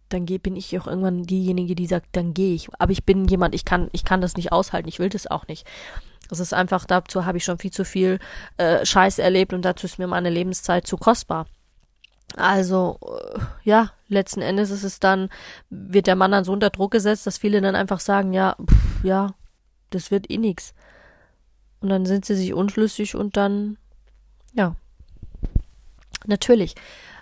[0.09, 2.69] dann bin ich auch irgendwann diejenige, die sagt, dann gehe ich.
[2.77, 5.47] Aber ich bin jemand, ich kann, ich kann das nicht aushalten, ich will das auch
[5.47, 5.65] nicht.
[6.29, 8.19] Das ist einfach, dazu habe ich schon viel zu viel
[8.57, 11.47] äh, Scheiß erlebt und dazu ist mir meine Lebenszeit zu kostbar.
[12.35, 15.29] Also, äh, ja, letzten Endes ist es dann,
[15.69, 19.03] wird der Mann dann so unter Druck gesetzt, dass viele dann einfach sagen, ja, pff,
[19.03, 19.33] ja,
[19.89, 20.73] das wird eh nix.
[21.81, 23.77] Und dann sind sie sich unschlüssig und dann,
[24.53, 24.75] ja.
[26.25, 26.75] Natürlich.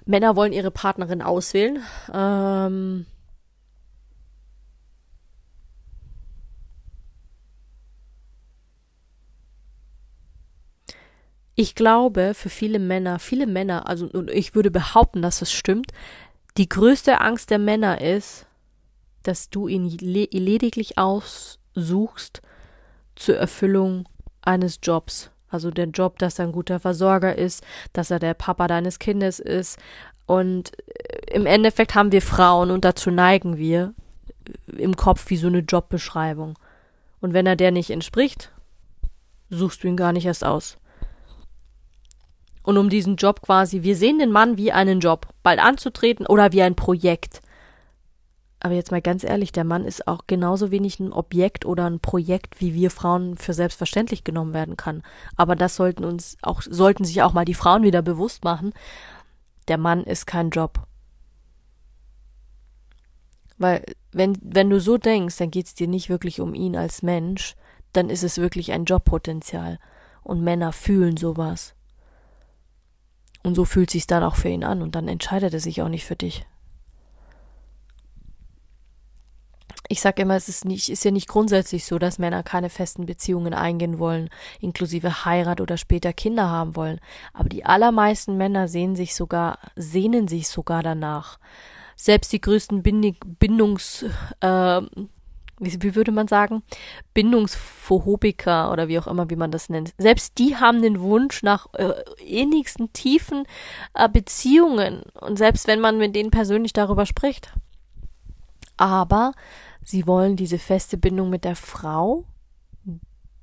[0.05, 1.83] Männer wollen ihre Partnerin auswählen.
[2.13, 3.05] Ähm,
[11.55, 15.91] ich glaube, für viele Männer, viele Männer, also ich würde behaupten, dass es stimmt,
[16.57, 18.45] die größte Angst der Männer ist,
[19.23, 22.41] dass du ihn lediglich aussuchst
[23.15, 24.09] zur Erfüllung
[24.41, 25.29] eines Jobs.
[25.51, 29.39] Also der Job, dass er ein guter Versorger ist, dass er der Papa deines Kindes
[29.39, 29.77] ist.
[30.25, 33.93] Und äh, im Endeffekt haben wir Frauen und dazu neigen wir
[34.47, 36.57] äh, im Kopf wie so eine Jobbeschreibung.
[37.19, 38.51] Und wenn er der nicht entspricht,
[39.49, 40.77] suchst du ihn gar nicht erst aus.
[42.63, 46.51] Und um diesen Job quasi, wir sehen den Mann wie einen Job, bald anzutreten oder
[46.51, 47.41] wie ein Projekt.
[48.63, 51.99] Aber jetzt mal ganz ehrlich, der Mann ist auch genauso wenig ein Objekt oder ein
[51.99, 55.01] Projekt, wie wir Frauen für selbstverständlich genommen werden kann.
[55.35, 58.71] Aber das sollten uns auch, sollten sich auch mal die Frauen wieder bewusst machen.
[59.67, 60.85] Der Mann ist kein Job.
[63.57, 67.01] Weil, wenn, wenn du so denkst, dann geht es dir nicht wirklich um ihn als
[67.01, 67.55] Mensch,
[67.93, 69.79] dann ist es wirklich ein Jobpotenzial.
[70.21, 71.73] Und Männer fühlen sowas.
[73.41, 75.89] Und so fühlt sich's dann auch für ihn an und dann entscheidet er sich auch
[75.89, 76.45] nicht für dich.
[79.91, 83.05] Ich sage immer, es ist nicht, ist ja nicht grundsätzlich so, dass Männer keine festen
[83.05, 84.29] Beziehungen eingehen wollen,
[84.61, 87.01] inklusive Heirat oder später Kinder haben wollen.
[87.33, 91.39] Aber die allermeisten Männer sehen sich sogar, sehnen sich sogar danach.
[91.97, 94.05] Selbst die größten Bindungs,
[94.39, 94.81] äh,
[95.59, 96.63] wie, wie würde man sagen,
[97.13, 99.93] Bindungsphobiker oder wie auch immer, wie man das nennt.
[99.97, 101.91] Selbst die haben den Wunsch nach äh,
[102.25, 103.43] innigsten, tiefen
[103.93, 105.03] äh, Beziehungen.
[105.19, 107.51] Und selbst wenn man mit denen persönlich darüber spricht.
[108.81, 109.33] Aber
[109.83, 112.25] Sie wollen diese feste Bindung mit der Frau,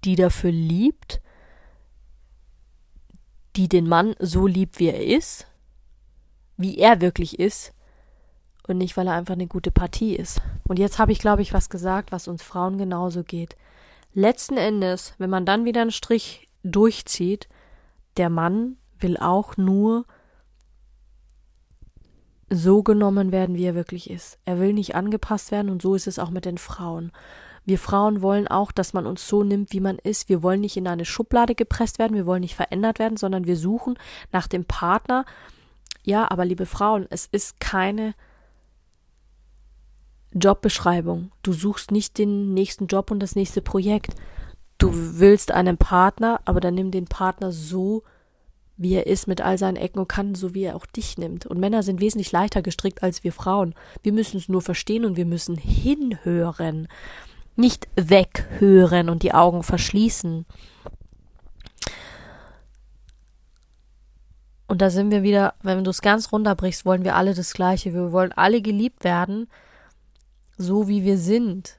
[0.05, 1.20] die dafür liebt,
[3.57, 5.46] die den Mann so liebt, wie er ist,
[6.57, 7.72] wie er wirklich ist,
[8.66, 10.42] und nicht, weil er einfach eine gute Partie ist.
[10.64, 13.57] Und jetzt habe ich, glaube ich, was gesagt, was uns Frauen genauso geht.
[14.12, 17.48] Letzten Endes, wenn man dann wieder einen Strich durchzieht,
[18.16, 20.05] der Mann will auch nur
[22.51, 24.39] so genommen werden, wie er wirklich ist.
[24.45, 27.13] Er will nicht angepasst werden und so ist es auch mit den Frauen.
[27.65, 30.31] Wir Frauen wollen auch, dass man uns so nimmt, wie man ist.
[30.31, 33.59] Wir wollen nicht in eine Schublade gepresst werden, wir wollen nicht verändert werden, sondern wir
[33.59, 33.99] suchen
[34.33, 35.27] nach dem Partner.
[36.03, 38.15] Ja, aber liebe Frauen, es ist keine
[40.33, 41.33] Jobbeschreibung.
[41.43, 44.15] Du suchst nicht den nächsten Job und das nächste Projekt.
[44.79, 48.03] Du willst einen Partner, aber dann nimm den Partner so,
[48.79, 51.47] er ist mit all seinen Ecken und Kanten, so wie er auch dich nimmt.
[51.47, 53.75] Und Männer sind wesentlich leichter gestrickt als wir Frauen.
[54.03, 56.87] Wir müssen es nur verstehen und wir müssen hinhören,
[57.57, 60.47] nicht weghören und die Augen verschließen.
[64.69, 67.95] Und da sind wir wieder, wenn du es ganz runterbrichst, wollen wir alle das Gleiche.
[67.95, 69.49] Wir wollen alle geliebt werden,
[70.57, 71.79] so wie wir sind.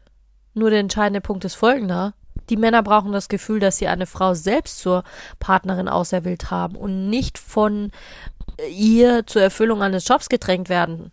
[0.54, 2.14] Nur der entscheidende Punkt ist folgender.
[2.50, 5.04] Die Männer brauchen das Gefühl, dass sie eine Frau selbst zur
[5.40, 7.92] Partnerin auserwählt haben und nicht von
[8.70, 11.12] ihr zur Erfüllung eines Jobs gedrängt werden.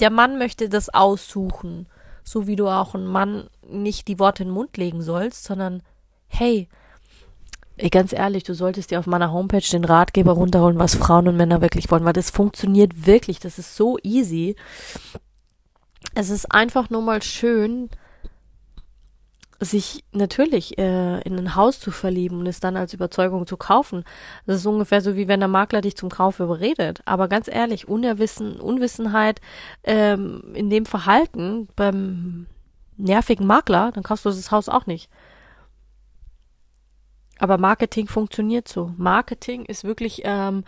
[0.00, 1.86] Der Mann möchte das aussuchen,
[2.24, 5.82] so wie du auch einen Mann nicht die Worte in den Mund legen sollst, sondern
[6.26, 6.68] hey,
[7.76, 11.36] ey, ganz ehrlich, du solltest dir auf meiner Homepage den Ratgeber runterholen, was Frauen und
[11.36, 14.56] Männer wirklich wollen, weil das funktioniert wirklich, das ist so easy.
[16.14, 17.90] Es ist einfach nur mal schön,
[19.64, 24.04] sich natürlich äh, in ein Haus zu verlieben und es dann als Überzeugung zu kaufen.
[24.46, 27.00] Das ist ungefähr so, wie wenn der Makler dich zum Kauf überredet.
[27.04, 29.40] Aber ganz ehrlich, Unerwissen, Unwissenheit
[29.84, 32.46] ähm, in dem Verhalten beim
[32.96, 35.08] nervigen Makler, dann kaufst du das Haus auch nicht.
[37.38, 38.92] Aber Marketing funktioniert so.
[38.96, 40.64] Marketing ist wirklich ähm,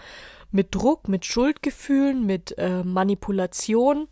[0.50, 4.08] mit Druck, mit Schuldgefühlen, mit äh, Manipulation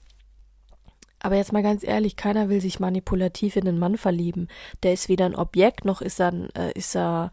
[1.22, 4.48] aber jetzt mal ganz ehrlich, keiner will sich manipulativ in den Mann verlieben.
[4.82, 7.30] Der ist weder ein Objekt, noch ist er, äh, ist er,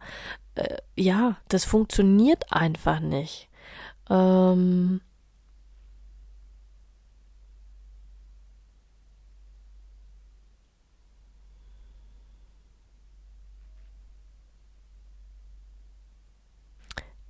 [0.54, 3.48] äh, ja, das funktioniert einfach nicht.
[4.08, 5.00] Ähm,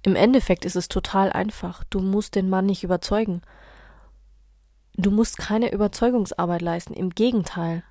[0.02, 1.84] Im Endeffekt ist es total einfach.
[1.84, 3.42] Du musst den Mann nicht überzeugen.
[5.00, 7.82] Du musst keine Überzeugungsarbeit leisten, im Gegenteil.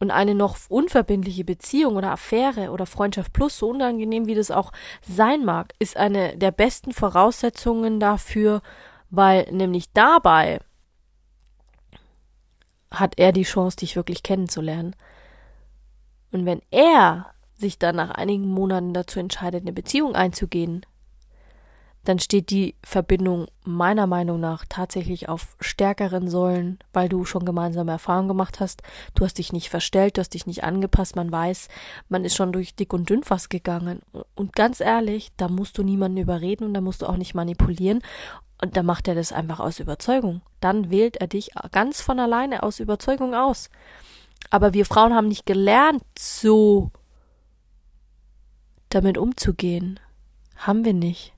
[0.00, 4.72] Und eine noch unverbindliche Beziehung oder Affäre oder Freundschaft plus, so unangenehm wie das auch
[5.02, 8.62] sein mag, ist eine der besten Voraussetzungen dafür,
[9.10, 10.60] weil nämlich dabei
[12.90, 14.96] hat er die Chance, dich wirklich kennenzulernen.
[16.32, 20.86] Und wenn er sich dann nach einigen Monaten dazu entscheidet, eine Beziehung einzugehen,
[22.04, 27.92] dann steht die Verbindung meiner Meinung nach tatsächlich auf stärkeren Säulen, weil du schon gemeinsame
[27.92, 28.82] Erfahrungen gemacht hast.
[29.14, 31.68] Du hast dich nicht verstellt, du hast dich nicht angepasst, man weiß,
[32.08, 34.00] man ist schon durch dick und dünn fast gegangen.
[34.34, 38.02] Und ganz ehrlich, da musst du niemanden überreden und da musst du auch nicht manipulieren.
[38.60, 40.42] Und da macht er das einfach aus Überzeugung.
[40.60, 43.68] Dann wählt er dich ganz von alleine aus Überzeugung aus.
[44.50, 46.90] Aber wir Frauen haben nicht gelernt, so
[48.90, 49.98] damit umzugehen.
[50.56, 51.33] Haben wir nicht.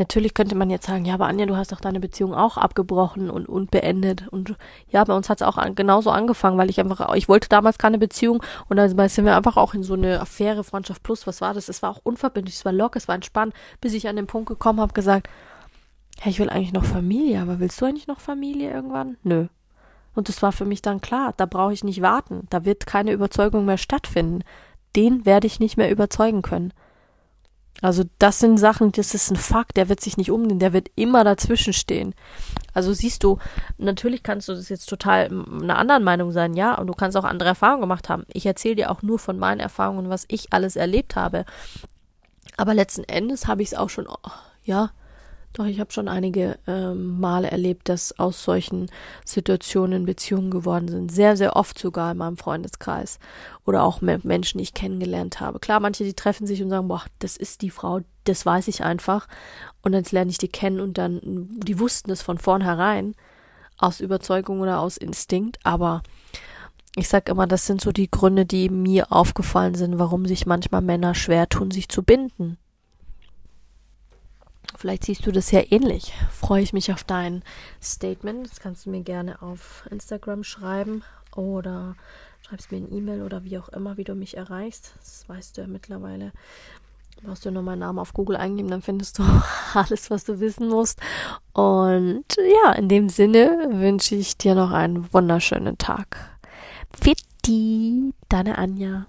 [0.00, 3.28] Natürlich könnte man jetzt sagen, ja, aber Anja, du hast doch deine Beziehung auch abgebrochen
[3.28, 4.26] und, und beendet.
[4.28, 4.56] Und
[4.88, 7.76] ja, bei uns hat es auch an, genauso angefangen, weil ich einfach, ich wollte damals
[7.76, 11.42] keine Beziehung und dann sind wir einfach auch in so eine Affäre, Freundschaft plus, was
[11.42, 11.68] war das?
[11.68, 14.48] Es war auch unverbindlich, es war locker, es war entspannt, bis ich an den Punkt
[14.48, 15.28] gekommen habe, gesagt,
[16.18, 19.18] hey, ich will eigentlich noch Familie, aber willst du eigentlich noch Familie irgendwann?
[19.22, 19.48] Nö.
[20.14, 23.12] Und das war für mich dann klar, da brauche ich nicht warten, da wird keine
[23.12, 24.44] Überzeugung mehr stattfinden.
[24.96, 26.72] Den werde ich nicht mehr überzeugen können.
[27.82, 30.90] Also das sind Sachen, das ist ein Fakt, der wird sich nicht umdrehen, der wird
[30.96, 32.14] immer dazwischen stehen.
[32.74, 33.38] Also siehst du,
[33.78, 37.24] natürlich kannst du das jetzt total einer anderen Meinung sein, ja, und du kannst auch
[37.24, 38.24] andere Erfahrungen gemacht haben.
[38.32, 41.44] Ich erzähle dir auch nur von meinen Erfahrungen, was ich alles erlebt habe.
[42.56, 44.06] Aber letzten Endes habe ich es auch schon,
[44.64, 44.90] ja,
[45.52, 48.88] doch, ich habe schon einige ähm, Male erlebt, dass aus solchen
[49.24, 51.10] Situationen Beziehungen geworden sind.
[51.10, 53.18] Sehr, sehr oft sogar in meinem Freundeskreis.
[53.64, 55.58] Oder auch mit Menschen, die ich kennengelernt habe.
[55.58, 58.84] Klar, manche, die treffen sich und sagen, boah, das ist die Frau, das weiß ich
[58.84, 59.26] einfach.
[59.82, 63.16] Und dann lerne ich die kennen und dann, die wussten es von vornherein.
[63.76, 65.58] Aus Überzeugung oder aus Instinkt.
[65.64, 66.02] Aber
[66.94, 70.82] ich sag immer, das sind so die Gründe, die mir aufgefallen sind, warum sich manchmal
[70.82, 72.56] Männer schwer tun, sich zu binden.
[74.76, 76.12] Vielleicht siehst du das ja ähnlich.
[76.30, 77.42] Freue ich mich auf dein
[77.82, 78.50] Statement.
[78.50, 81.02] Das kannst du mir gerne auf Instagram schreiben
[81.34, 81.96] oder
[82.42, 84.94] schreibst mir eine E-Mail oder wie auch immer, wie du mich erreichst.
[84.98, 86.32] Das weißt du ja mittlerweile.
[87.22, 89.24] Brauchst du nur meinen Namen auf Google eingeben, dann findest du
[89.74, 91.00] alles, was du wissen musst.
[91.52, 92.24] Und
[92.64, 96.16] ja, in dem Sinne wünsche ich dir noch einen wunderschönen Tag.
[96.98, 99.06] Fitti, deine Anja.